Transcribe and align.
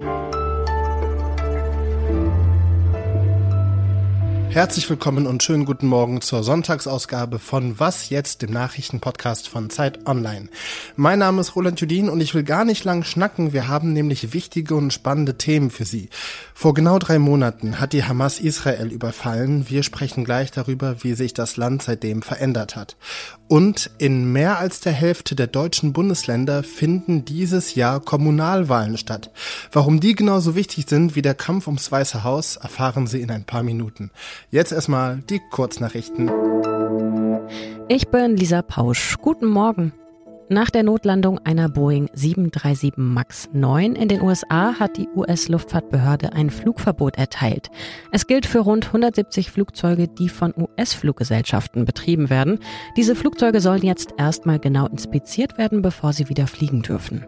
Bye. 0.00 0.39
Herzlich 4.50 4.90
willkommen 4.90 5.28
und 5.28 5.44
schönen 5.44 5.64
guten 5.64 5.86
Morgen 5.86 6.22
zur 6.22 6.42
Sonntagsausgabe 6.42 7.38
von 7.38 7.78
Was 7.78 8.10
jetzt, 8.10 8.42
dem 8.42 8.50
Nachrichtenpodcast 8.50 9.48
von 9.48 9.70
Zeit 9.70 10.08
Online. 10.08 10.48
Mein 10.96 11.20
Name 11.20 11.40
ist 11.40 11.54
Roland 11.54 11.80
Judin 11.80 12.08
und 12.08 12.20
ich 12.20 12.34
will 12.34 12.42
gar 12.42 12.64
nicht 12.64 12.82
lang 12.82 13.04
schnacken, 13.04 13.52
wir 13.52 13.68
haben 13.68 13.92
nämlich 13.92 14.32
wichtige 14.32 14.74
und 14.74 14.92
spannende 14.92 15.38
Themen 15.38 15.70
für 15.70 15.84
Sie. 15.84 16.08
Vor 16.52 16.74
genau 16.74 16.98
drei 16.98 17.20
Monaten 17.20 17.78
hat 17.78 17.92
die 17.92 18.02
Hamas 18.02 18.40
Israel 18.40 18.88
überfallen. 18.88 19.70
Wir 19.70 19.84
sprechen 19.84 20.24
gleich 20.24 20.50
darüber, 20.50 21.04
wie 21.04 21.14
sich 21.14 21.32
das 21.32 21.56
Land 21.56 21.84
seitdem 21.84 22.20
verändert 22.20 22.74
hat. 22.74 22.96
Und 23.46 23.90
in 23.98 24.32
mehr 24.32 24.58
als 24.58 24.80
der 24.80 24.92
Hälfte 24.92 25.34
der 25.34 25.46
deutschen 25.46 25.92
Bundesländer 25.92 26.62
finden 26.62 27.24
dieses 27.24 27.74
Jahr 27.74 27.98
Kommunalwahlen 27.98 28.96
statt. 28.96 29.30
Warum 29.72 30.00
die 30.00 30.14
genauso 30.14 30.54
wichtig 30.54 30.86
sind 30.88 31.16
wie 31.16 31.22
der 31.22 31.34
Kampf 31.34 31.66
ums 31.66 31.90
Weiße 31.90 32.24
Haus, 32.24 32.56
erfahren 32.56 33.06
Sie 33.06 33.20
in 33.20 33.30
ein 33.30 33.44
paar 33.44 33.62
Minuten. 33.62 34.10
Jetzt 34.52 34.72
erstmal 34.72 35.18
die 35.30 35.40
Kurznachrichten. 35.50 36.28
Ich 37.88 38.08
bin 38.08 38.36
Lisa 38.36 38.62
Pausch. 38.62 39.16
Guten 39.22 39.46
Morgen. 39.46 39.92
Nach 40.48 40.70
der 40.70 40.82
Notlandung 40.82 41.38
einer 41.38 41.68
Boeing 41.68 42.10
737 42.14 42.94
MAX 42.96 43.48
9 43.52 43.94
in 43.94 44.08
den 44.08 44.22
USA 44.22 44.74
hat 44.80 44.96
die 44.96 45.08
US-Luftfahrtbehörde 45.14 46.32
ein 46.32 46.50
Flugverbot 46.50 47.16
erteilt. 47.16 47.70
Es 48.10 48.26
gilt 48.26 48.44
für 48.44 48.58
rund 48.58 48.86
170 48.86 49.52
Flugzeuge, 49.52 50.08
die 50.08 50.28
von 50.28 50.52
US-Fluggesellschaften 50.56 51.84
betrieben 51.84 52.28
werden. 52.28 52.58
Diese 52.96 53.14
Flugzeuge 53.14 53.60
sollen 53.60 53.82
jetzt 53.82 54.14
erstmal 54.18 54.58
genau 54.58 54.88
inspiziert 54.88 55.58
werden, 55.58 55.80
bevor 55.80 56.12
sie 56.12 56.28
wieder 56.28 56.48
fliegen 56.48 56.82
dürfen. 56.82 57.24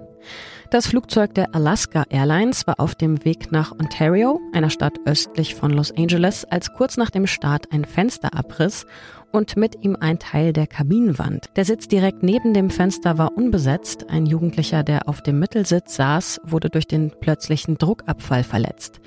Das 0.70 0.86
Flugzeug 0.86 1.34
der 1.34 1.54
Alaska 1.54 2.04
Airlines 2.08 2.66
war 2.66 2.80
auf 2.80 2.94
dem 2.94 3.24
Weg 3.24 3.52
nach 3.52 3.72
Ontario, 3.72 4.40
einer 4.52 4.70
Stadt 4.70 4.94
östlich 5.04 5.54
von 5.54 5.70
Los 5.70 5.92
Angeles, 5.96 6.44
als 6.44 6.72
kurz 6.72 6.96
nach 6.96 7.10
dem 7.10 7.26
Start 7.26 7.72
ein 7.72 7.84
Fenster 7.84 8.34
abriss 8.34 8.86
und 9.32 9.56
mit 9.56 9.84
ihm 9.84 9.96
ein 10.00 10.18
Teil 10.18 10.52
der 10.52 10.66
Kabinenwand. 10.66 11.50
Der 11.56 11.64
Sitz 11.64 11.88
direkt 11.88 12.22
neben 12.22 12.54
dem 12.54 12.70
Fenster 12.70 13.18
war 13.18 13.36
unbesetzt. 13.36 14.08
Ein 14.08 14.26
Jugendlicher, 14.26 14.82
der 14.82 15.08
auf 15.08 15.22
dem 15.22 15.38
Mittelsitz 15.38 15.96
saß, 15.96 16.40
wurde 16.44 16.70
durch 16.70 16.86
den 16.86 17.10
plötzlichen 17.20 17.76
Druckabfall 17.78 18.44
verletzt. 18.44 19.00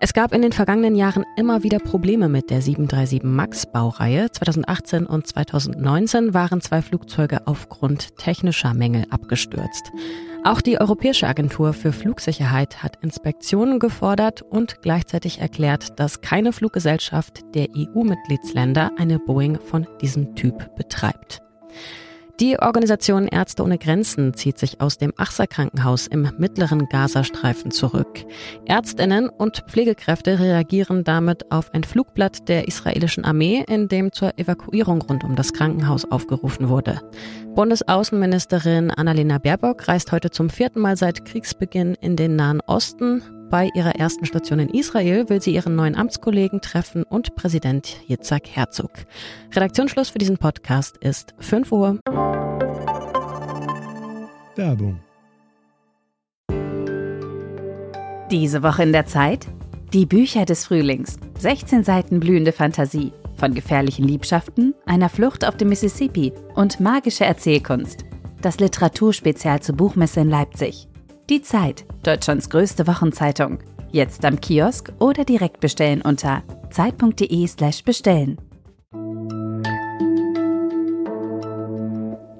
Es 0.00 0.12
gab 0.12 0.32
in 0.32 0.42
den 0.42 0.52
vergangenen 0.52 0.94
Jahren 0.94 1.24
immer 1.36 1.64
wieder 1.64 1.80
Probleme 1.80 2.28
mit 2.28 2.50
der 2.50 2.62
737 2.62 3.24
MAX 3.24 3.66
Baureihe. 3.66 4.30
2018 4.30 5.06
und 5.06 5.26
2019 5.26 6.34
waren 6.34 6.60
zwei 6.60 6.82
Flugzeuge 6.82 7.48
aufgrund 7.48 8.16
technischer 8.16 8.74
Mängel 8.74 9.06
abgestürzt. 9.10 9.90
Auch 10.44 10.60
die 10.60 10.80
Europäische 10.80 11.26
Agentur 11.26 11.72
für 11.72 11.92
Flugsicherheit 11.92 12.80
hat 12.80 13.02
Inspektionen 13.02 13.80
gefordert 13.80 14.42
und 14.42 14.82
gleichzeitig 14.82 15.40
erklärt, 15.40 15.98
dass 15.98 16.20
keine 16.20 16.52
Fluggesellschaft 16.52 17.40
der 17.56 17.66
EU-Mitgliedsländer 17.76 18.92
eine 18.98 19.18
Boeing 19.18 19.58
von 19.58 19.88
diesem 20.00 20.36
Typ 20.36 20.76
betreibt. 20.76 21.42
Die 22.40 22.56
Organisation 22.56 23.26
Ärzte 23.26 23.64
ohne 23.64 23.78
Grenzen 23.78 24.32
zieht 24.32 24.60
sich 24.60 24.80
aus 24.80 24.96
dem 24.96 25.12
Achsa-Krankenhaus 25.16 26.06
im 26.06 26.30
mittleren 26.38 26.88
Gazastreifen 26.88 27.72
zurück. 27.72 28.24
Ärztinnen 28.64 29.28
und 29.28 29.64
Pflegekräfte 29.66 30.38
reagieren 30.38 31.02
damit 31.02 31.50
auf 31.50 31.74
ein 31.74 31.82
Flugblatt 31.82 32.48
der 32.48 32.68
israelischen 32.68 33.24
Armee, 33.24 33.64
in 33.66 33.88
dem 33.88 34.12
zur 34.12 34.38
Evakuierung 34.38 35.02
rund 35.02 35.24
um 35.24 35.34
das 35.34 35.52
Krankenhaus 35.52 36.04
aufgerufen 36.04 36.68
wurde. 36.68 37.00
Bundesaußenministerin 37.56 38.92
Annalena 38.92 39.38
Baerbock 39.38 39.88
reist 39.88 40.12
heute 40.12 40.30
zum 40.30 40.48
vierten 40.48 40.78
Mal 40.78 40.96
seit 40.96 41.24
Kriegsbeginn 41.24 41.96
in 42.00 42.14
den 42.14 42.36
Nahen 42.36 42.60
Osten. 42.60 43.20
Bei 43.50 43.70
ihrer 43.74 43.94
ersten 43.94 44.26
Station 44.26 44.58
in 44.58 44.68
Israel 44.68 45.30
will 45.30 45.40
sie 45.40 45.54
ihren 45.54 45.74
neuen 45.74 45.94
Amtskollegen 45.94 46.60
treffen 46.60 47.02
und 47.02 47.34
Präsident 47.34 47.96
Yitzhak 48.06 48.46
Herzog. 48.46 48.90
Redaktionsschluss 49.54 50.10
für 50.10 50.18
diesen 50.18 50.36
Podcast 50.36 50.98
ist 50.98 51.34
5 51.38 51.72
Uhr. 51.72 51.98
Werbung. 54.54 55.00
Diese 58.30 58.62
Woche 58.62 58.82
in 58.82 58.92
der 58.92 59.06
Zeit? 59.06 59.46
Die 59.94 60.04
Bücher 60.04 60.44
des 60.44 60.66
Frühlings. 60.66 61.16
16 61.38 61.84
Seiten 61.84 62.20
blühende 62.20 62.52
Fantasie. 62.52 63.12
Von 63.36 63.54
gefährlichen 63.54 64.06
Liebschaften, 64.06 64.74
einer 64.84 65.08
Flucht 65.08 65.46
auf 65.46 65.56
dem 65.56 65.70
Mississippi 65.70 66.34
und 66.54 66.80
magische 66.80 67.24
Erzählkunst. 67.24 68.04
Das 68.42 68.60
Literaturspezial 68.60 69.62
zur 69.62 69.76
Buchmesse 69.76 70.20
in 70.20 70.28
Leipzig. 70.28 70.88
Die 71.30 71.42
Zeit, 71.42 71.84
Deutschlands 72.04 72.48
größte 72.48 72.86
Wochenzeitung. 72.86 73.58
Jetzt 73.92 74.24
am 74.24 74.40
Kiosk 74.40 74.90
oder 74.98 75.26
direkt 75.26 75.60
bestellen 75.60 76.00
unter 76.00 76.42
zeit.de/slash 76.70 77.84
bestellen. 77.84 78.38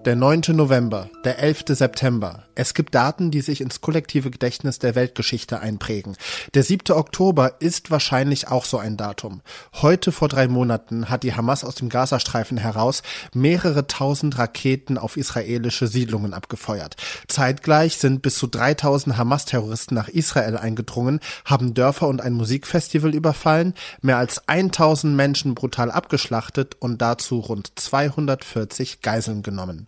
Der 0.06 0.16
9. 0.16 0.40
November, 0.56 1.10
der 1.26 1.38
11. 1.38 1.64
September. 1.68 2.47
Es 2.58 2.74
gibt 2.74 2.96
Daten, 2.96 3.30
die 3.30 3.40
sich 3.40 3.60
ins 3.60 3.80
kollektive 3.80 4.32
Gedächtnis 4.32 4.80
der 4.80 4.96
Weltgeschichte 4.96 5.60
einprägen. 5.60 6.16
Der 6.54 6.64
7. 6.64 6.92
Oktober 6.92 7.52
ist 7.60 7.92
wahrscheinlich 7.92 8.48
auch 8.48 8.64
so 8.64 8.78
ein 8.78 8.96
Datum. 8.96 9.42
Heute 9.74 10.10
vor 10.10 10.26
drei 10.26 10.48
Monaten 10.48 11.08
hat 11.08 11.22
die 11.22 11.34
Hamas 11.34 11.62
aus 11.62 11.76
dem 11.76 11.88
Gazastreifen 11.88 12.58
heraus 12.58 13.04
mehrere 13.32 13.86
tausend 13.86 14.38
Raketen 14.38 14.98
auf 14.98 15.16
israelische 15.16 15.86
Siedlungen 15.86 16.34
abgefeuert. 16.34 16.96
Zeitgleich 17.28 17.98
sind 17.98 18.22
bis 18.22 18.34
zu 18.34 18.48
3000 18.48 19.16
Hamas-Terroristen 19.16 19.94
nach 19.94 20.08
Israel 20.08 20.56
eingedrungen, 20.56 21.20
haben 21.44 21.74
Dörfer 21.74 22.08
und 22.08 22.20
ein 22.20 22.32
Musikfestival 22.32 23.14
überfallen, 23.14 23.74
mehr 24.02 24.18
als 24.18 24.48
1000 24.48 25.14
Menschen 25.14 25.54
brutal 25.54 25.92
abgeschlachtet 25.92 26.74
und 26.80 27.00
dazu 27.00 27.38
rund 27.38 27.78
240 27.78 29.00
Geiseln 29.00 29.44
genommen. 29.44 29.86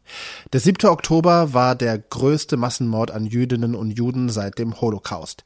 Der 0.53 0.61
7. 0.61 0.89
Oktober 0.89 1.53
war 1.53 1.75
der 1.75 1.99
größte 1.99 2.60
Massenmord 2.61 3.11
an 3.11 3.27
Jüdinnen 3.27 3.75
und 3.75 3.91
Juden 3.91 4.29
seit 4.29 4.59
dem 4.59 4.81
Holocaust. 4.81 5.45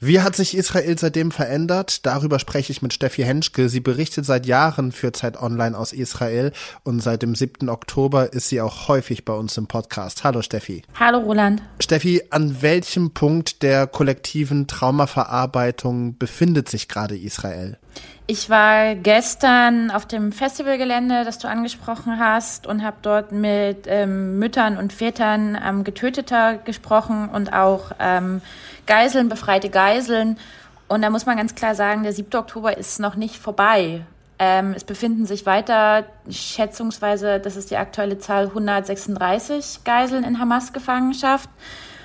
Wie 0.00 0.20
hat 0.20 0.36
sich 0.36 0.54
Israel 0.54 0.98
seitdem 0.98 1.30
verändert? 1.30 2.04
Darüber 2.04 2.38
spreche 2.38 2.72
ich 2.72 2.82
mit 2.82 2.92
Steffi 2.92 3.22
Henschke. 3.22 3.68
Sie 3.68 3.80
berichtet 3.80 4.26
seit 4.26 4.44
Jahren 4.44 4.92
für 4.92 5.12
Zeit 5.12 5.40
Online 5.40 5.78
aus 5.78 5.94
Israel 5.94 6.52
und 6.82 7.00
seit 7.00 7.22
dem 7.22 7.34
7. 7.34 7.70
Oktober 7.70 8.32
ist 8.32 8.48
sie 8.48 8.60
auch 8.60 8.88
häufig 8.88 9.24
bei 9.24 9.32
uns 9.32 9.56
im 9.56 9.66
Podcast. 9.66 10.22
Hallo 10.22 10.42
Steffi. 10.42 10.82
Hallo 10.98 11.20
Roland. 11.20 11.62
Steffi, 11.80 12.22
an 12.28 12.60
welchem 12.60 13.12
Punkt 13.12 13.62
der 13.62 13.86
kollektiven 13.86 14.66
Traumaverarbeitung 14.66 16.18
befindet 16.18 16.68
sich 16.68 16.88
gerade 16.88 17.16
Israel? 17.16 17.78
Ich 18.26 18.48
war 18.48 18.94
gestern 18.94 19.90
auf 19.90 20.06
dem 20.06 20.32
Festivalgelände, 20.32 21.24
das 21.24 21.38
du 21.38 21.46
angesprochen 21.46 22.18
hast, 22.18 22.66
und 22.66 22.82
habe 22.82 22.96
dort 23.02 23.32
mit 23.32 23.84
ähm, 23.86 24.38
Müttern 24.38 24.78
und 24.78 24.94
Vätern 24.94 25.58
ähm, 25.62 25.84
Getöteter 25.84 26.54
gesprochen 26.56 27.28
und 27.28 27.52
auch 27.52 27.92
ähm, 28.00 28.40
Geiseln, 28.86 29.28
befreite 29.28 29.68
Geiseln. 29.68 30.38
Und 30.88 31.02
da 31.02 31.10
muss 31.10 31.26
man 31.26 31.36
ganz 31.36 31.54
klar 31.54 31.74
sagen, 31.74 32.02
der 32.02 32.14
7. 32.14 32.34
Oktober 32.38 32.78
ist 32.78 32.98
noch 32.98 33.16
nicht 33.16 33.36
vorbei. 33.36 34.06
Ähm, 34.38 34.72
es 34.74 34.84
befinden 34.84 35.26
sich 35.26 35.44
weiter, 35.44 36.04
schätzungsweise, 36.30 37.40
das 37.40 37.56
ist 37.56 37.70
die 37.70 37.76
aktuelle 37.76 38.18
Zahl, 38.18 38.46
136 38.46 39.84
Geiseln 39.84 40.24
in 40.24 40.38
Hamas-Gefangenschaft. 40.40 41.48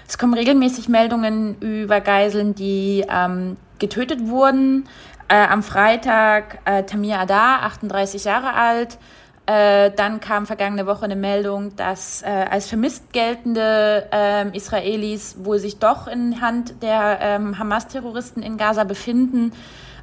Es 0.09 0.17
kommen 0.17 0.33
regelmäßig 0.33 0.89
Meldungen 0.89 1.59
über 1.59 2.01
Geiseln, 2.01 2.55
die 2.55 3.05
ähm, 3.07 3.57
getötet 3.77 4.27
wurden. 4.27 4.89
Äh, 5.27 5.35
am 5.35 5.61
Freitag 5.61 6.57
äh, 6.65 6.81
Tamir 6.81 7.19
Adar, 7.19 7.61
38 7.61 8.23
Jahre 8.23 8.55
alt. 8.55 8.97
Äh, 9.45 9.91
dann 9.91 10.19
kam 10.19 10.47
vergangene 10.47 10.87
Woche 10.87 11.05
eine 11.05 11.15
Meldung, 11.15 11.75
dass 11.75 12.23
äh, 12.23 12.25
als 12.25 12.65
vermisst 12.65 13.13
geltende 13.13 14.07
äh, 14.11 14.57
Israelis 14.57 15.35
wohl 15.43 15.59
sich 15.59 15.77
doch 15.77 16.07
in 16.07 16.41
Hand 16.41 16.81
der 16.81 17.19
ähm, 17.21 17.59
Hamas-Terroristen 17.59 18.41
in 18.41 18.57
Gaza 18.57 18.85
befinden. 18.85 19.51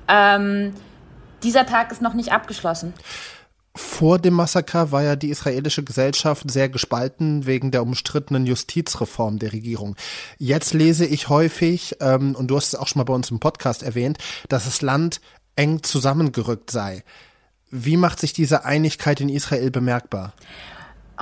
Ähm, 0.07 0.73
dieser 1.43 1.67
Tag 1.67 1.91
ist 1.91 2.01
noch 2.01 2.15
nicht 2.15 2.31
abgeschlossen. 2.31 2.95
Vor 3.77 4.19
dem 4.19 4.35
Massaker 4.35 4.91
war 4.91 5.03
ja 5.03 5.17
die 5.17 5.29
israelische 5.29 5.85
Gesellschaft 5.85 6.51
sehr 6.51 6.71
gespalten 6.71 7.45
wegen 7.45 7.71
der 7.71 7.83
umstrittenen 7.83 8.47
Justizreform 8.47 9.39
der 9.39 9.53
Regierung. 9.53 9.97
Jetzt 10.39 10.73
lese 10.73 11.05
ich 11.05 11.29
häufig, 11.29 11.97
ähm, 12.01 12.35
und 12.35 12.49
du 12.49 12.57
hast 12.57 12.69
es 12.69 12.75
auch 12.75 12.89
schon 12.89 13.01
mal 13.01 13.05
bei 13.05 13.13
uns 13.13 13.31
im 13.31 13.39
Podcast 13.39 13.83
erwähnt, 13.83 14.17
dass 14.49 14.65
das 14.65 14.81
Land 14.81 15.21
eng 15.57 15.83
zusammengerückt 15.83 16.71
sei. 16.71 17.05
Wie 17.71 17.99
macht 17.99 18.19
sich 18.19 18.33
diese 18.33 18.65
Einigkeit 18.65 19.21
in 19.21 19.29
Israel 19.29 19.71
bemerkbar? 19.71 20.33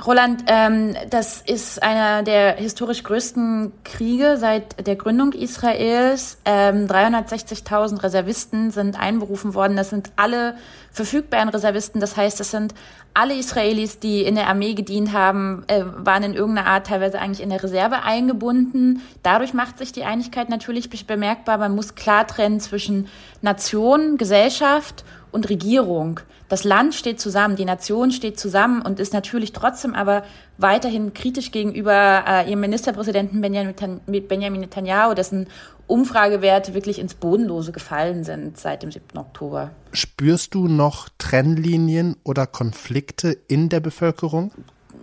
Roland, 0.03 0.43
ähm, 0.47 0.93
das 1.09 1.41
ist 1.41 1.81
einer 1.81 2.21
der 2.21 2.57
historisch 2.57 3.03
größten 3.03 3.71
Kriege 3.85 4.35
seit 4.37 4.85
der 4.85 4.97
Gründung 4.97 5.31
Israels. 5.31 6.37
Ähm, 6.43 6.87
360.000 6.87 8.03
Reservisten 8.03 8.71
sind 8.71 8.99
einberufen 8.99 9.53
worden. 9.53 9.77
Das 9.77 9.91
sind 9.91 10.11
alle 10.17 10.57
verfügbaren 10.91 11.47
Reservisten. 11.47 12.01
Das 12.01 12.17
heißt, 12.17 12.41
das 12.41 12.51
sind 12.51 12.73
alle 13.13 13.35
Israelis, 13.35 13.99
die 13.99 14.23
in 14.23 14.35
der 14.35 14.47
Armee 14.47 14.73
gedient 14.73 15.13
haben, 15.13 15.63
äh, 15.67 15.83
waren 15.85 16.23
in 16.23 16.33
irgendeiner 16.33 16.67
Art 16.67 16.87
teilweise 16.87 17.19
eigentlich 17.19 17.41
in 17.41 17.49
der 17.49 17.63
Reserve 17.63 18.03
eingebunden. 18.03 19.01
Dadurch 19.23 19.53
macht 19.53 19.77
sich 19.77 19.93
die 19.93 20.03
Einigkeit 20.03 20.49
natürlich 20.49 20.89
bemerkbar. 21.07 21.57
Man 21.57 21.73
muss 21.73 21.95
klar 21.95 22.27
trennen 22.27 22.59
zwischen 22.59 23.07
Nation, 23.41 24.17
Gesellschaft 24.17 25.05
und 25.31 25.47
Regierung. 25.49 26.19
Das 26.47 26.63
Land 26.63 26.93
steht 26.93 27.19
zusammen, 27.19 27.55
die 27.55 27.65
Nation 27.65 28.11
steht 28.11 28.39
zusammen 28.39 28.81
und 28.81 28.99
ist 28.99 29.13
natürlich 29.13 29.51
trotzdem 29.51 29.95
aber 29.95 30.23
weiterhin 30.57 31.13
kritisch 31.13 31.51
gegenüber 31.51 32.23
äh, 32.27 32.47
ihrem 32.47 32.59
Ministerpräsidenten 32.59 33.41
Benjamin 33.41 34.61
Netanyahu, 34.61 35.15
dessen 35.15 35.47
Umfragewerte 35.87 36.73
wirklich 36.73 36.99
ins 36.99 37.13
Bodenlose 37.13 37.71
gefallen 37.71 38.23
sind 38.23 38.57
seit 38.57 38.83
dem 38.83 38.91
7. 38.91 39.17
Oktober. 39.17 39.71
Spürst 39.91 40.55
du 40.55 40.67
noch 40.67 41.09
Trennlinien 41.17 42.15
oder 42.23 42.47
Konflikte 42.47 43.37
in 43.47 43.69
der 43.69 43.79
Bevölkerung? 43.79 44.51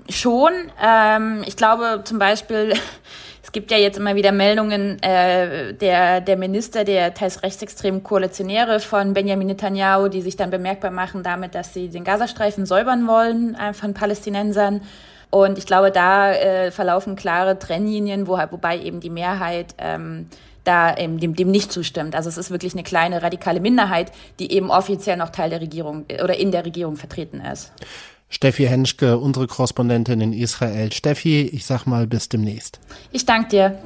Schon. 0.09 0.53
Ähm, 0.83 1.43
ich 1.47 1.57
glaube 1.57 2.03
zum 2.05 2.19
Beispiel, 2.19 2.73
es 3.43 3.53
gibt 3.53 3.71
ja 3.71 3.77
jetzt 3.77 3.99
immer 3.99 4.15
wieder 4.15 4.33
Meldungen, 4.33 5.03
äh, 5.03 5.75
der, 5.75 6.21
der 6.21 6.37
Minister 6.37 6.85
der 6.85 7.15
teils 7.15 7.43
rechtsextremen 7.43 8.03
Koalitionäre 8.03 8.81
von 8.81 9.15
Benjamin 9.15 9.49
Netanyahu, 9.49 10.09
die 10.09 10.23
sich 10.23 10.37
dann 10.37 10.51
bemerkbar 10.51 10.91
machen 10.91 11.23
damit, 11.23 11.55
dass 11.55 11.73
sie 11.75 11.89
den 11.89 12.05
Gazastreifen 12.05 12.67
säubern 12.67 13.07
wollen 13.07 13.55
äh, 13.55 13.73
von 13.73 13.95
Palästinensern. 13.95 14.83
Und 15.31 15.57
ich 15.57 15.67
glaube, 15.67 15.91
da 15.91 16.33
äh, 16.33 16.71
verlaufen 16.71 17.17
klare 17.17 17.59
Trennlinien, 17.59 18.27
wo, 18.27 18.37
wobei 18.51 18.79
eben 18.79 19.01
die 19.01 19.09
Mehrheit 19.09 19.75
ähm, 19.79 20.27
da 20.65 20.97
eben 20.97 21.19
dem, 21.19 21.35
dem 21.35 21.51
nicht 21.51 21.73
zustimmt. 21.73 22.15
Also 22.15 22.29
es 22.29 22.39
ist 22.39 22.51
wirklich 22.51 22.75
eine 22.75 22.83
kleine 22.83 23.23
radikale 23.23 23.61
Minderheit, 23.61 24.13
die 24.39 24.53
eben 24.53 24.71
offiziell 24.71 25.17
noch 25.17 25.31
Teil 25.31 25.51
der 25.51 25.61
Regierung 25.61 26.05
oder 26.23 26.39
in 26.39 26.53
der 26.53 26.65
Regierung 26.65 26.97
vertreten 26.97 27.41
ist. 27.41 27.73
Steffi 28.33 28.65
Henschke, 28.65 29.19
unsere 29.19 29.47
Korrespondentin 29.47 30.23
in 30.23 30.33
Israel. 30.33 30.91
Steffi, 30.91 31.43
ich 31.43 31.67
sag 31.67 31.85
mal 31.85 32.07
bis 32.07 32.31
demnächst. 32.31 32.81
Ich 33.13 33.27
danke 33.27 33.49
dir. 33.51 33.79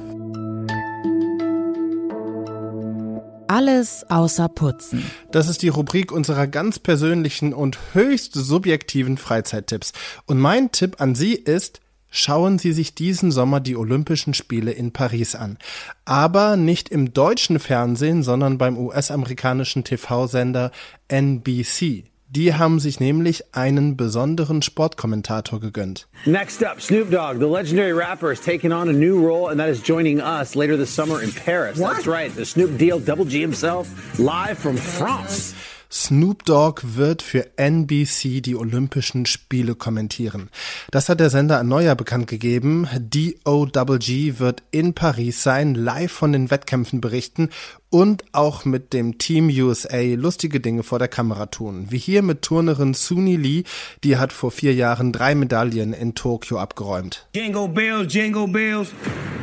Alles 3.49 4.05
außer 4.09 4.47
Putzen. 4.47 5.03
Das 5.31 5.49
ist 5.49 5.61
die 5.63 5.67
Rubrik 5.67 6.13
unserer 6.13 6.47
ganz 6.47 6.79
persönlichen 6.79 7.53
und 7.53 7.77
höchst 7.93 8.33
subjektiven 8.33 9.17
Freizeittipps. 9.17 9.91
Und 10.25 10.39
mein 10.39 10.71
Tipp 10.71 10.99
an 10.99 11.13
Sie 11.13 11.33
ist, 11.33 11.81
Schauen 12.09 12.57
Sie 12.57 12.71
sich 12.71 12.95
diesen 12.95 13.31
Sommer 13.31 13.59
die 13.59 13.75
Olympischen 13.75 14.33
Spiele 14.33 14.71
in 14.71 14.93
Paris 14.93 15.35
an. 15.35 15.57
Aber 16.05 16.55
nicht 16.55 16.87
im 16.87 17.13
deutschen 17.13 17.59
Fernsehen, 17.59 18.23
sondern 18.23 18.57
beim 18.57 18.77
US-amerikanischen 18.77 19.83
TV-Sender 19.83 20.71
NBC. 21.09 22.05
Die 22.29 22.53
haben 22.53 22.79
sich 22.81 22.99
nämlich 22.99 23.55
einen 23.55 23.95
besonderen 23.95 24.61
Sportkommentator 24.61 25.61
gegönnt. 25.61 26.09
Next 26.25 26.61
up, 26.61 26.81
Snoop 26.81 27.09
Dogg, 27.09 27.39
the 27.39 27.47
legendary 27.47 27.93
rapper, 27.93 28.33
is 28.33 28.41
taking 28.41 28.73
on 28.73 28.89
a 28.89 28.91
new 28.91 29.17
role, 29.17 29.49
and 29.49 29.57
that 29.59 29.69
is 29.69 29.81
joining 29.81 30.19
us 30.19 30.53
later 30.53 30.75
this 30.75 30.93
summer 30.93 31.21
in 31.21 31.31
Paris. 31.31 31.79
What? 31.79 31.93
That's 31.93 32.07
right, 32.07 32.35
the 32.35 32.45
Snoop 32.45 32.77
Deal 32.77 32.99
Double 32.99 33.23
G 33.23 33.39
himself, 33.39 33.87
live 34.19 34.57
from 34.57 34.75
France. 34.75 35.53
Snoop 35.91 36.43
Dogg 36.45 36.81
wird 36.95 37.21
für 37.21 37.57
NBC 37.57 38.41
die 38.41 38.55
Olympischen 38.55 39.25
Spiele 39.25 39.75
kommentieren. 39.75 40.49
Das 40.91 41.09
hat 41.09 41.19
der 41.19 41.29
Sender 41.29 41.59
ein 41.59 41.67
Neuer 41.67 41.95
bekannt 41.95 42.27
gegeben. 42.27 42.87
DOWG 42.99 44.39
wird 44.39 44.63
in 44.71 44.93
Paris 44.93 45.43
sein, 45.43 45.75
live 45.75 46.11
von 46.11 46.33
den 46.33 46.51
Wettkämpfen 46.51 46.99
berichten 46.99 47.49
und 47.89 48.25
auch 48.33 48.65
mit 48.65 48.91
dem 48.91 49.17
Team 49.17 49.49
USA 49.49 50.01
lustige 50.15 50.59
Dinge 50.59 50.83
vor 50.83 50.99
der 50.99 51.07
Kamera 51.07 51.45
tun. 51.45 51.87
Wie 51.89 51.97
hier 51.97 52.21
mit 52.21 52.41
Turnerin 52.41 52.93
Suni 52.93 53.37
Lee, 53.37 53.63
die 54.03 54.17
hat 54.17 54.33
vor 54.33 54.51
vier 54.51 54.73
Jahren 54.73 55.13
drei 55.13 55.35
Medaillen 55.35 55.93
in 55.93 56.15
Tokio 56.15 56.57
abgeräumt. 56.59 57.27
Jingle 57.33 57.69
bells, 57.69 58.13
jingle 58.13 58.47
bells. 58.47 58.89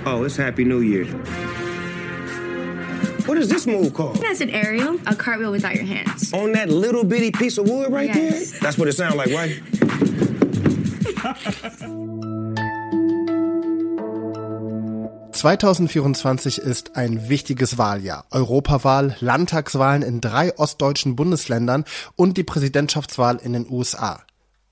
Oh, 0.04 0.24
it's 0.24 0.36
Happy 0.36 0.64
New 0.64 0.80
Year. 0.80 1.06
What 3.26 3.38
is 3.38 3.48
this 3.48 3.66
move 3.66 3.94
called? 3.94 4.16
That's 4.16 4.42
an 4.42 4.50
aerial, 4.50 5.00
a 5.06 5.14
cartwheel 5.14 5.50
without 5.50 5.74
your 5.74 5.86
hands. 5.86 6.32
On 6.34 6.52
that 6.52 6.68
little 6.68 7.04
bitty 7.04 7.30
piece 7.30 7.56
of 7.56 7.68
wood 7.68 7.90
right 7.90 8.14
yes. 8.14 8.50
there? 8.50 8.60
That's 8.60 8.76
what 8.76 8.86
it 8.88 8.92
sounds 8.92 9.16
like, 9.16 9.30
right? 9.30 9.62
2024 15.44 16.58
ist 16.58 16.96
ein 16.96 17.28
wichtiges 17.28 17.76
Wahljahr. 17.76 18.24
Europawahl, 18.30 19.14
Landtagswahlen 19.20 20.02
in 20.02 20.22
drei 20.22 20.56
ostdeutschen 20.58 21.16
Bundesländern 21.16 21.84
und 22.16 22.38
die 22.38 22.44
Präsidentschaftswahl 22.44 23.36
in 23.42 23.52
den 23.52 23.68
USA. 23.68 24.22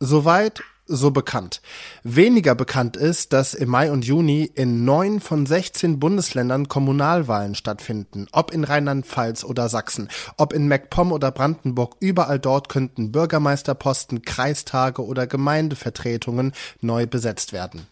Soweit 0.00 0.62
so 0.97 1.11
bekannt. 1.11 1.61
Weniger 2.03 2.55
bekannt 2.55 2.97
ist, 2.97 3.33
dass 3.33 3.55
im 3.55 3.71
Mai 3.71 3.91
und 3.91 4.05
Juni 4.05 4.50
in 4.55 4.85
neun 4.85 5.21
von 5.21 5.47
16 5.47 5.99
Bundesländern 5.99 6.69
Kommunalwahlen 6.69 7.55
stattfinden. 7.55 8.27
Ob 8.33 8.53
in 8.53 8.65
Rheinland-Pfalz 8.65 9.44
oder 9.44 9.69
Sachsen, 9.69 10.09
ob 10.37 10.53
in 10.53 10.69
MacPom 10.69 11.12
oder 11.12 11.31
Brandenburg, 11.31 11.97
überall 12.00 12.39
dort 12.39 12.69
könnten 12.69 13.12
Bürgermeisterposten, 13.12 14.23
Kreistage 14.23 15.05
oder 15.05 15.27
Gemeindevertretungen 15.27 16.53
neu 16.81 17.06
besetzt 17.06 17.53
werden. 17.53 17.87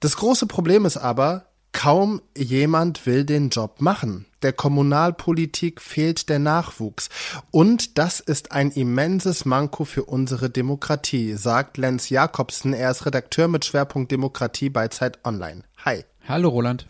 Das 0.00 0.16
große 0.16 0.46
Problem 0.46 0.84
ist 0.84 0.96
aber, 0.96 1.46
Kaum 1.72 2.20
jemand 2.36 3.06
will 3.06 3.24
den 3.24 3.48
Job 3.48 3.80
machen. 3.80 4.26
Der 4.42 4.52
Kommunalpolitik 4.52 5.80
fehlt 5.80 6.28
der 6.28 6.38
Nachwuchs. 6.38 7.08
Und 7.50 7.98
das 7.98 8.20
ist 8.20 8.52
ein 8.52 8.70
immenses 8.70 9.44
Manko 9.44 9.84
für 9.84 10.04
unsere 10.04 10.50
Demokratie, 10.50 11.34
sagt 11.34 11.76
Lenz 11.76 12.08
Jakobsen. 12.08 12.72
Er 12.72 12.90
ist 12.90 13.06
Redakteur 13.06 13.48
mit 13.48 13.64
Schwerpunkt 13.64 14.10
Demokratie 14.10 14.70
bei 14.70 14.88
Zeit 14.88 15.18
Online. 15.24 15.62
Hi. 15.84 16.04
Hallo 16.26 16.48
Roland. 16.48 16.86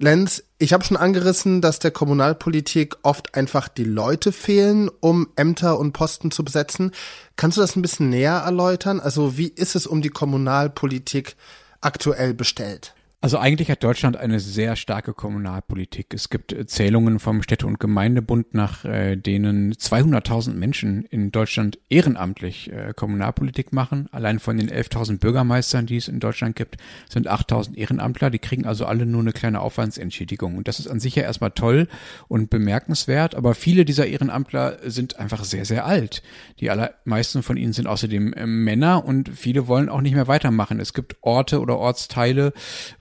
Lenz, 0.00 0.44
ich 0.58 0.72
habe 0.72 0.84
schon 0.84 0.96
angerissen, 0.96 1.60
dass 1.60 1.80
der 1.80 1.90
Kommunalpolitik 1.90 2.96
oft 3.02 3.34
einfach 3.34 3.66
die 3.66 3.84
Leute 3.84 4.30
fehlen, 4.30 4.88
um 5.00 5.28
Ämter 5.34 5.76
und 5.78 5.92
Posten 5.92 6.30
zu 6.30 6.44
besetzen. 6.44 6.92
Kannst 7.34 7.56
du 7.56 7.60
das 7.60 7.74
ein 7.74 7.82
bisschen 7.82 8.10
näher 8.10 8.42
erläutern? 8.44 9.00
Also 9.00 9.36
wie 9.36 9.48
ist 9.48 9.74
es 9.74 9.88
um 9.88 10.00
die 10.00 10.10
Kommunalpolitik 10.10 11.34
aktuell 11.80 12.32
bestellt? 12.32 12.94
Also 13.20 13.38
eigentlich 13.38 13.68
hat 13.68 13.82
Deutschland 13.82 14.16
eine 14.16 14.38
sehr 14.38 14.76
starke 14.76 15.12
Kommunalpolitik. 15.12 16.14
Es 16.14 16.30
gibt 16.30 16.54
Zählungen 16.70 17.18
vom 17.18 17.42
Städte- 17.42 17.66
und 17.66 17.80
Gemeindebund, 17.80 18.54
nach 18.54 18.84
äh, 18.84 19.16
denen 19.16 19.72
200.000 19.74 20.54
Menschen 20.54 21.02
in 21.02 21.32
Deutschland 21.32 21.80
ehrenamtlich 21.88 22.70
äh, 22.70 22.92
Kommunalpolitik 22.94 23.72
machen. 23.72 24.08
Allein 24.12 24.38
von 24.38 24.56
den 24.56 24.70
11.000 24.70 25.18
Bürgermeistern, 25.18 25.86
die 25.86 25.96
es 25.96 26.06
in 26.06 26.20
Deutschland 26.20 26.54
gibt, 26.54 26.76
sind 27.08 27.28
8.000 27.28 27.74
Ehrenamtler. 27.74 28.30
Die 28.30 28.38
kriegen 28.38 28.66
also 28.66 28.86
alle 28.86 29.04
nur 29.04 29.22
eine 29.22 29.32
kleine 29.32 29.62
Aufwandsentschädigung. 29.62 30.56
Und 30.56 30.68
das 30.68 30.78
ist 30.78 30.86
an 30.86 31.00
sich 31.00 31.16
ja 31.16 31.24
erstmal 31.24 31.50
toll 31.50 31.88
und 32.28 32.50
bemerkenswert. 32.50 33.34
Aber 33.34 33.56
viele 33.56 33.84
dieser 33.84 34.06
Ehrenamtler 34.06 34.78
sind 34.84 35.18
einfach 35.18 35.42
sehr, 35.42 35.64
sehr 35.64 35.86
alt. 35.86 36.22
Die 36.60 36.70
allermeisten 36.70 37.42
von 37.42 37.56
ihnen 37.56 37.72
sind 37.72 37.88
außerdem 37.88 38.32
äh, 38.34 38.46
Männer 38.46 39.04
und 39.04 39.28
viele 39.30 39.66
wollen 39.66 39.88
auch 39.88 40.02
nicht 40.02 40.14
mehr 40.14 40.28
weitermachen. 40.28 40.78
Es 40.78 40.92
gibt 40.92 41.16
Orte 41.20 41.60
oder 41.60 41.78
Ortsteile, 41.78 42.52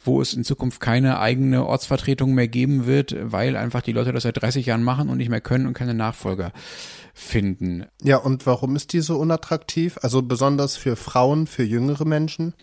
wo 0.08 0.22
es 0.22 0.34
in 0.34 0.44
Zukunft 0.44 0.80
keine 0.80 1.20
eigene 1.20 1.66
Ortsvertretung 1.66 2.34
mehr 2.34 2.48
geben 2.48 2.86
wird, 2.86 3.16
weil 3.22 3.56
einfach 3.56 3.82
die 3.82 3.92
Leute 3.92 4.14
das 4.14 4.24
seit 4.24 4.42
30 4.42 4.66
Jahren 4.66 4.84
machen 4.84 5.10
und 5.10 5.18
nicht 5.18 5.30
mehr 5.30 5.42
können 5.42 5.68
und 5.68 5.74
keine 5.74 5.94
Nachfolger 5.94 6.52
finden. 7.14 7.86
Ja, 8.02 8.18
und 8.18 8.46
warum 8.46 8.76
ist 8.76 8.94
die 8.94 9.02
so 9.02 9.18
unattraktiv? 9.18 9.98
Also 10.02 10.22
besonders 10.22 10.78
für 10.78 10.96
Frauen, 10.96 11.48
für 11.48 11.64
jüngere 11.64 12.06
Menschen? 12.06 12.54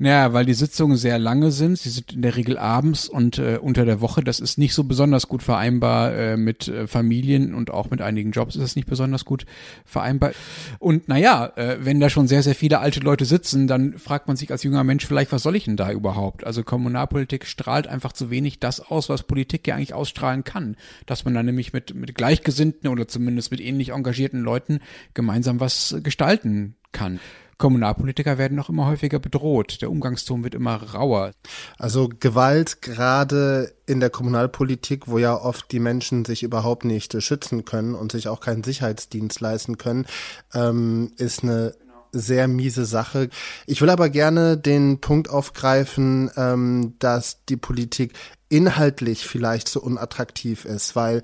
Naja, 0.00 0.32
weil 0.32 0.46
die 0.46 0.54
Sitzungen 0.54 0.96
sehr 0.96 1.18
lange 1.18 1.50
sind. 1.50 1.76
Sie 1.76 1.90
sind 1.90 2.12
in 2.12 2.22
der 2.22 2.36
Regel 2.36 2.56
abends 2.56 3.08
und 3.08 3.38
äh, 3.38 3.58
unter 3.60 3.84
der 3.84 4.00
Woche. 4.00 4.22
Das 4.22 4.38
ist 4.38 4.56
nicht 4.56 4.72
so 4.72 4.84
besonders 4.84 5.26
gut 5.26 5.42
vereinbar 5.42 6.14
äh, 6.14 6.36
mit 6.36 6.68
äh, 6.68 6.86
Familien 6.86 7.52
und 7.52 7.72
auch 7.72 7.90
mit 7.90 8.00
einigen 8.00 8.30
Jobs 8.30 8.54
ist 8.54 8.62
das 8.62 8.76
nicht 8.76 8.86
besonders 8.86 9.24
gut 9.24 9.44
vereinbar. 9.84 10.30
Und 10.78 11.08
naja, 11.08 11.52
äh, 11.56 11.78
wenn 11.80 11.98
da 11.98 12.10
schon 12.10 12.28
sehr, 12.28 12.44
sehr 12.44 12.54
viele 12.54 12.78
alte 12.78 13.00
Leute 13.00 13.24
sitzen, 13.24 13.66
dann 13.66 13.98
fragt 13.98 14.28
man 14.28 14.36
sich 14.36 14.52
als 14.52 14.62
junger 14.62 14.84
Mensch 14.84 15.04
vielleicht, 15.04 15.32
was 15.32 15.42
soll 15.42 15.56
ich 15.56 15.64
denn 15.64 15.76
da 15.76 15.90
überhaupt? 15.90 16.46
Also 16.46 16.62
Kommunalpolitik 16.62 17.44
strahlt 17.44 17.88
einfach 17.88 18.12
zu 18.12 18.30
wenig 18.30 18.60
das 18.60 18.78
aus, 18.78 19.08
was 19.08 19.24
Politik 19.24 19.66
ja 19.66 19.74
eigentlich 19.74 19.94
ausstrahlen 19.94 20.44
kann. 20.44 20.76
Dass 21.06 21.24
man 21.24 21.34
dann 21.34 21.46
nämlich 21.46 21.72
mit, 21.72 21.96
mit 21.96 22.14
Gleichgesinnten 22.14 22.88
oder 22.88 23.08
zumindest 23.08 23.50
mit 23.50 23.60
ähnlich 23.60 23.88
engagierten 23.88 24.42
Leuten 24.42 24.78
gemeinsam 25.14 25.58
was 25.58 25.96
gestalten 26.04 26.76
kann. 26.92 27.18
Kommunalpolitiker 27.58 28.38
werden 28.38 28.56
noch 28.56 28.68
immer 28.68 28.86
häufiger 28.86 29.18
bedroht. 29.18 29.82
Der 29.82 29.90
Umgangston 29.90 30.44
wird 30.44 30.54
immer 30.54 30.76
rauer. 30.94 31.32
Also 31.76 32.08
Gewalt 32.08 32.82
gerade 32.82 33.74
in 33.86 34.00
der 34.00 34.10
Kommunalpolitik, 34.10 35.08
wo 35.08 35.18
ja 35.18 35.34
oft 35.34 35.70
die 35.72 35.80
Menschen 35.80 36.24
sich 36.24 36.44
überhaupt 36.44 36.84
nicht 36.84 37.20
schützen 37.20 37.64
können 37.64 37.94
und 37.94 38.12
sich 38.12 38.28
auch 38.28 38.40
keinen 38.40 38.62
Sicherheitsdienst 38.62 39.40
leisten 39.40 39.76
können, 39.76 40.06
ähm, 40.54 41.12
ist 41.16 41.42
eine 41.42 41.74
sehr 42.12 42.48
miese 42.48 42.86
Sache. 42.86 43.28
Ich 43.66 43.82
will 43.82 43.90
aber 43.90 44.08
gerne 44.08 44.56
den 44.56 45.00
Punkt 45.00 45.28
aufgreifen, 45.28 46.30
ähm, 46.36 46.94
dass 47.00 47.44
die 47.46 47.56
Politik 47.56 48.12
inhaltlich 48.48 49.26
vielleicht 49.26 49.68
so 49.68 49.80
unattraktiv 49.80 50.64
ist, 50.64 50.96
weil 50.96 51.22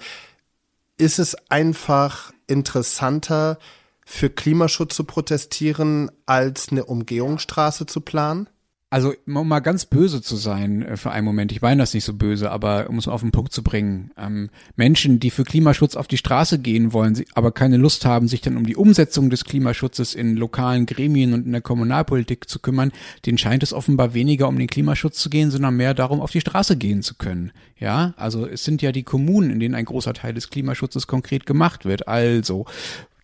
ist 0.98 1.18
es 1.18 1.36
einfach 1.48 2.32
interessanter, 2.46 3.58
für 4.04 4.30
Klimaschutz 4.30 4.94
zu 4.94 5.04
protestieren, 5.04 6.10
als 6.26 6.68
eine 6.70 6.84
Umgehungsstraße 6.84 7.86
zu 7.86 8.00
planen? 8.00 8.48
Also, 8.94 9.12
um 9.26 9.48
mal 9.48 9.58
ganz 9.58 9.86
böse 9.86 10.22
zu 10.22 10.36
sein 10.36 10.82
äh, 10.82 10.96
für 10.96 11.10
einen 11.10 11.24
Moment, 11.24 11.50
ich 11.50 11.60
meine 11.60 11.82
das 11.82 11.94
nicht 11.94 12.04
so 12.04 12.14
böse, 12.14 12.52
aber 12.52 12.88
um 12.88 12.96
es 12.96 13.08
auf 13.08 13.22
den 13.22 13.32
Punkt 13.32 13.52
zu 13.52 13.64
bringen, 13.64 14.12
ähm, 14.16 14.50
Menschen, 14.76 15.18
die 15.18 15.30
für 15.30 15.42
Klimaschutz 15.42 15.96
auf 15.96 16.06
die 16.06 16.16
Straße 16.16 16.60
gehen 16.60 16.92
wollen, 16.92 17.20
aber 17.34 17.50
keine 17.50 17.76
Lust 17.76 18.04
haben, 18.04 18.28
sich 18.28 18.40
dann 18.40 18.56
um 18.56 18.64
die 18.64 18.76
Umsetzung 18.76 19.30
des 19.30 19.44
Klimaschutzes 19.46 20.14
in 20.14 20.36
lokalen 20.36 20.86
Gremien 20.86 21.32
und 21.32 21.44
in 21.44 21.50
der 21.50 21.60
Kommunalpolitik 21.60 22.48
zu 22.48 22.60
kümmern, 22.60 22.92
denen 23.26 23.36
scheint 23.36 23.64
es 23.64 23.72
offenbar 23.72 24.14
weniger 24.14 24.46
um 24.46 24.56
den 24.56 24.68
Klimaschutz 24.68 25.18
zu 25.18 25.28
gehen, 25.28 25.50
sondern 25.50 25.76
mehr 25.76 25.94
darum, 25.94 26.20
auf 26.20 26.30
die 26.30 26.40
Straße 26.40 26.76
gehen 26.76 27.02
zu 27.02 27.16
können. 27.16 27.50
Ja, 27.76 28.14
also 28.16 28.46
es 28.46 28.62
sind 28.62 28.80
ja 28.80 28.92
die 28.92 29.02
Kommunen, 29.02 29.50
in 29.50 29.58
denen 29.58 29.74
ein 29.74 29.86
großer 29.86 30.14
Teil 30.14 30.34
des 30.34 30.50
Klimaschutzes 30.50 31.08
konkret 31.08 31.46
gemacht 31.46 31.84
wird. 31.84 32.06
Also, 32.06 32.66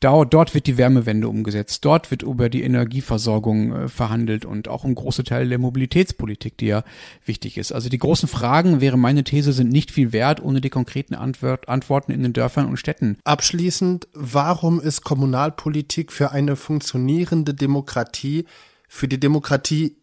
Dort 0.01 0.55
wird 0.55 0.67
die 0.67 0.79
Wärmewende 0.79 1.29
umgesetzt, 1.29 1.85
dort 1.85 2.11
wird 2.11 2.23
über 2.23 2.49
die 2.49 2.63
Energieversorgung 2.63 3.73
äh, 3.73 3.89
verhandelt 3.89 4.47
und 4.47 4.67
auch 4.67 4.85
um 4.85 4.95
große 4.95 5.25
Teile 5.25 5.51
der 5.51 5.59
Mobilitätspolitik, 5.59 6.57
die 6.57 6.69
ja 6.69 6.85
wichtig 7.27 7.59
ist. 7.59 7.71
Also 7.71 7.91
die 7.91 7.99
großen 7.99 8.27
Fragen, 8.27 8.81
wäre 8.81 8.97
meine 8.97 9.25
These, 9.25 9.53
sind 9.53 9.71
nicht 9.71 9.91
viel 9.91 10.15
wert 10.15 10.43
ohne 10.43 10.63
die 10.63 10.71
konkreten 10.71 11.15
Antwort, 11.15 11.69
Antworten 11.69 12.13
in 12.13 12.23
den 12.23 12.33
Dörfern 12.33 12.67
und 12.67 12.79
Städten. 12.79 13.19
Abschließend, 13.25 14.09
warum 14.15 14.81
ist 14.81 15.05
Kommunalpolitik 15.05 16.13
für 16.13 16.31
eine 16.31 16.57
funktionierende 16.57 17.53
Demokratie, 17.53 18.47
für 18.89 19.07
die 19.07 19.21
Demokratie 19.21 19.97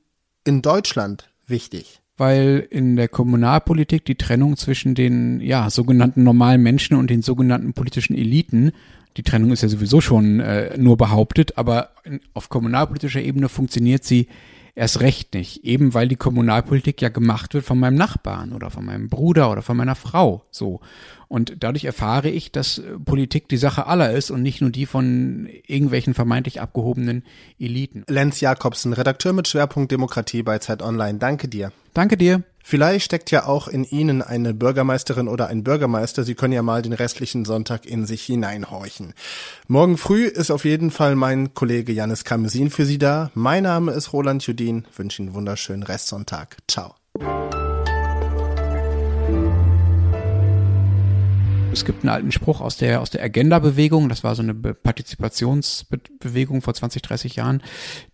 in 0.44 0.62
Deutschland 0.62 1.30
wichtig? 1.48 2.02
weil 2.20 2.68
in 2.72 2.96
der 2.96 3.08
Kommunalpolitik 3.08 4.04
die 4.04 4.16
Trennung 4.16 4.58
zwischen 4.58 4.96
den 4.96 5.40
ja 5.40 5.70
sogenannten 5.70 6.24
normalen 6.24 6.64
Menschen 6.64 6.98
und 6.98 7.12
den 7.12 7.22
sogenannten 7.22 7.74
politischen 7.74 8.18
Eliten 8.18 8.72
die 9.18 9.24
Trennung 9.24 9.52
ist 9.52 9.64
ja 9.64 9.70
sowieso 9.70 10.00
schon 10.00 10.40
äh, 10.40 10.78
nur 10.78 10.96
behauptet, 10.96 11.58
aber 11.58 11.90
auf 12.34 12.50
kommunalpolitischer 12.50 13.22
Ebene 13.22 13.50
funktioniert 13.50 14.04
sie 14.04 14.28
erst 14.76 15.00
recht 15.02 15.34
nicht, 15.34 15.64
eben 15.66 15.96
weil 15.96 16.08
die 16.08 16.16
Kommunalpolitik 16.16 17.02
ja 17.02 17.10
gemacht 17.10 17.56
wird 17.56 17.66
von 17.66 17.80
meinem 17.80 17.96
Nachbarn 17.96 18.54
oder 18.54 18.70
von 18.70 18.86
meinem 18.86 19.10
Bruder 19.10 19.52
oder 19.52 19.64
von 19.64 19.76
meiner 19.76 19.96
Frau, 19.96 20.44
so. 20.52 20.80
Und 21.28 21.56
dadurch 21.60 21.86
erfahre 21.86 22.30
ich, 22.30 22.52
dass 22.52 22.78
äh, 22.78 22.98
Politik 23.04 23.50
die 23.50 23.58
Sache 23.58 23.88
aller 23.88 24.12
ist 24.12 24.32
und 24.32 24.42
nicht 24.42 24.62
nur 24.62 24.70
die 24.70 24.86
von 24.86 25.50
irgendwelchen 25.68 26.14
vermeintlich 26.14 26.62
abgehobenen 26.62 27.24
Eliten. 27.60 28.04
Lenz 28.08 28.40
Jakobsen, 28.40 28.94
Redakteur 28.94 29.34
mit 29.34 29.48
Schwerpunkt 29.48 29.92
Demokratie 29.92 30.44
bei 30.44 30.60
Zeit 30.60 30.82
Online. 30.82 31.20
Danke 31.20 31.48
dir. 31.48 31.72
Danke 31.94 32.18
dir. 32.18 32.44
Vielleicht 32.64 33.06
steckt 33.06 33.32
ja 33.32 33.46
auch 33.46 33.70
in 33.70 33.86
Ihnen 33.86 34.22
eine 34.22 34.54
Bürgermeisterin 34.54 35.30
oder 35.30 35.48
ein 35.48 35.64
Bürgermeister. 35.64 36.26
Sie 36.26 36.36
können 36.36 36.52
ja 36.52 36.62
mal 36.62 36.82
den 36.82 36.92
restlichen 36.92 37.46
Sonntag 37.46 37.86
in 37.86 38.06
sich 38.06 38.24
hineinhorchen. 38.24 39.14
Morgen 39.68 39.98
früh 39.98 40.26
ist 40.26 40.52
auf 40.52 40.66
jeden 40.66 40.92
Fall 40.92 41.16
mein 41.16 41.54
Kollege 41.54 41.94
Janis 41.94 42.26
Kamesin 42.26 42.70
für 42.70 42.86
Sie 42.86 42.98
da. 42.98 43.32
Mein 43.36 43.64
Name 43.64 43.94
ist 43.94 44.12
Roland 44.12 44.46
Judin. 44.46 44.86
Wünsche 44.98 45.22
Ihnen 45.22 45.30
einen 45.30 45.36
wunderschönen 45.36 45.84
Restsonntag. 45.84 46.58
Ciao. 46.68 46.96
Es 51.78 51.86
gibt 51.86 52.02
einen 52.02 52.10
alten 52.10 52.32
Spruch 52.32 52.60
aus 52.60 52.78
der, 52.78 53.02
aus 53.02 53.12
der 53.12 53.22
Agenda-Bewegung, 53.22 54.10
das 54.10 54.24
war 54.24 54.34
so 54.34 54.42
eine 54.42 54.56
Partizipationsbewegung 54.56 56.64
vor 56.64 56.74
20, 56.74 57.04
30 57.04 57.36
Jahren, 57.36 57.62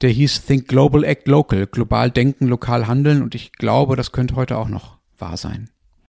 der 0.01 0.10
hieß 0.10 0.46
Think 0.46 0.67
Global, 0.67 1.05
Act 1.05 1.29
Local, 1.29 1.65
global 1.67 2.12
denken, 2.12 2.48
lokal 2.48 2.88
handeln. 2.88 3.22
Und 3.22 3.36
ich 3.36 3.53
glaube, 3.53 3.96
das 3.96 4.12
könnte 4.12 4.36
heute 4.36 4.58
auch 4.58 4.67
noch 4.67 4.98
wahr 5.17 5.38
sein. 5.38 5.70